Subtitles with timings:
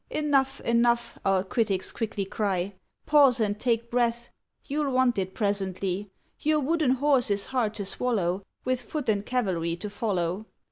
[0.09, 2.73] "Enough, enough!" our critics quickly cry,
[3.05, 4.29] "Pause and take breath;
[4.65, 6.09] you'll want it presently.
[6.39, 10.47] Your wooden horse is hard to swallow, With foot and cavalry to follow.